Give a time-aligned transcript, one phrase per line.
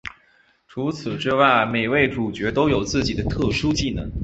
[0.67, 4.11] 除此之外每位主角都有自己的特殊技能。